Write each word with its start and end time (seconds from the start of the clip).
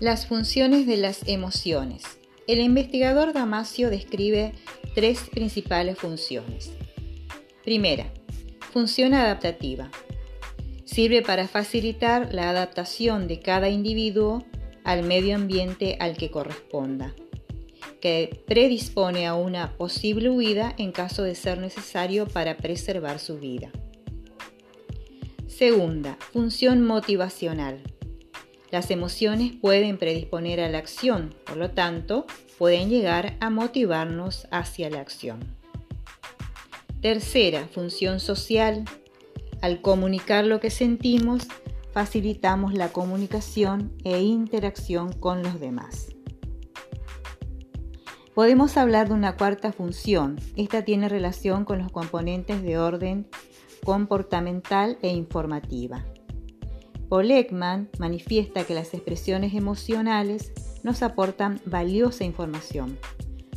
Las 0.00 0.24
funciones 0.24 0.86
de 0.86 0.96
las 0.96 1.28
emociones. 1.28 2.04
El 2.46 2.60
investigador 2.60 3.34
Damasio 3.34 3.90
describe 3.90 4.54
tres 4.94 5.20
principales 5.30 5.98
funciones. 5.98 6.70
Primera, 7.64 8.10
función 8.72 9.12
adaptativa. 9.12 9.90
Sirve 10.86 11.20
para 11.20 11.48
facilitar 11.48 12.32
la 12.32 12.48
adaptación 12.48 13.28
de 13.28 13.40
cada 13.40 13.68
individuo 13.68 14.42
al 14.84 15.02
medio 15.02 15.36
ambiente 15.36 15.98
al 16.00 16.16
que 16.16 16.30
corresponda, 16.30 17.14
que 18.00 18.42
predispone 18.46 19.26
a 19.26 19.34
una 19.34 19.76
posible 19.76 20.30
huida 20.30 20.74
en 20.78 20.92
caso 20.92 21.24
de 21.24 21.34
ser 21.34 21.58
necesario 21.58 22.26
para 22.26 22.56
preservar 22.56 23.18
su 23.18 23.38
vida. 23.38 23.70
Segunda, 25.46 26.16
función 26.32 26.86
motivacional. 26.86 27.82
Las 28.70 28.90
emociones 28.92 29.52
pueden 29.60 29.98
predisponer 29.98 30.60
a 30.60 30.68
la 30.68 30.78
acción, 30.78 31.34
por 31.44 31.56
lo 31.56 31.70
tanto, 31.70 32.26
pueden 32.56 32.88
llegar 32.88 33.36
a 33.40 33.50
motivarnos 33.50 34.46
hacia 34.52 34.88
la 34.90 35.00
acción. 35.00 35.40
Tercera, 37.00 37.66
función 37.72 38.20
social. 38.20 38.84
Al 39.60 39.80
comunicar 39.80 40.44
lo 40.44 40.60
que 40.60 40.70
sentimos, 40.70 41.48
facilitamos 41.92 42.74
la 42.74 42.90
comunicación 42.90 43.92
e 44.04 44.20
interacción 44.20 45.12
con 45.12 45.42
los 45.42 45.58
demás. 45.58 46.14
Podemos 48.34 48.76
hablar 48.76 49.08
de 49.08 49.14
una 49.14 49.36
cuarta 49.36 49.72
función. 49.72 50.38
Esta 50.56 50.84
tiene 50.84 51.08
relación 51.08 51.64
con 51.64 51.78
los 51.78 51.90
componentes 51.90 52.62
de 52.62 52.78
orden 52.78 53.26
comportamental 53.84 54.98
e 55.02 55.08
informativa. 55.08 56.04
Paul 57.10 57.32
Ekman 57.32 57.90
manifiesta 57.98 58.62
que 58.62 58.72
las 58.72 58.94
expresiones 58.94 59.54
emocionales 59.54 60.52
nos 60.84 61.02
aportan 61.02 61.60
valiosa 61.66 62.22
información 62.22 63.00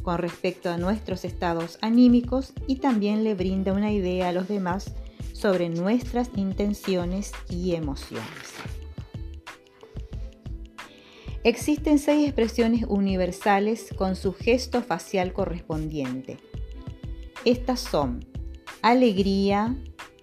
con 0.01 0.17
respecto 0.17 0.71
a 0.71 0.77
nuestros 0.77 1.23
estados 1.23 1.77
anímicos 1.81 2.53
y 2.65 2.77
también 2.77 3.23
le 3.23 3.35
brinda 3.35 3.71
una 3.71 3.91
idea 3.91 4.29
a 4.29 4.31
los 4.31 4.47
demás 4.47 4.95
sobre 5.33 5.69
nuestras 5.69 6.31
intenciones 6.35 7.31
y 7.47 7.75
emociones. 7.75 8.55
Existen 11.43 11.99
seis 11.99 12.25
expresiones 12.25 12.85
universales 12.87 13.93
con 13.95 14.15
su 14.15 14.33
gesto 14.33 14.81
facial 14.81 15.31
correspondiente. 15.31 16.39
Estas 17.45 17.81
son 17.81 18.25
alegría, 18.81 19.75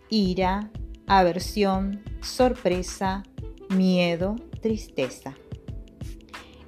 ira, 0.08 0.72
aversión, 1.18 2.04
sorpresa, 2.20 3.24
miedo, 3.68 4.36
tristeza. 4.62 5.34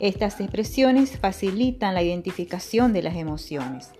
Estas 0.01 0.41
expresiones 0.41 1.17
facilitan 1.17 1.95
la 1.95 2.03
identificación 2.03 2.93
de 2.93 3.03
las 3.03 3.15
emociones 3.15 3.93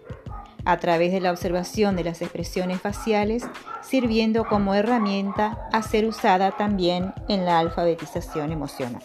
a 0.65 0.79
través 0.79 1.13
de 1.13 1.21
la 1.21 1.31
observación 1.31 1.95
de 1.95 2.05
las 2.05 2.23
expresiones 2.23 2.81
faciales, 2.81 3.45
sirviendo 3.83 4.45
como 4.45 4.75
herramienta 4.75 5.69
a 5.73 5.81
ser 5.83 6.07
usada 6.07 6.51
también 6.57 7.13
en 7.29 7.45
la 7.45 7.61
alfabetización 7.61 8.51
emocional. 8.51 9.03